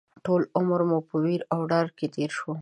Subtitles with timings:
[0.25, 2.51] ټول عمر مو په وېره او ډار کې تېر شو